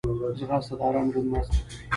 [0.37, 1.77] ځغاسته د آرام ژوند مرسته کوي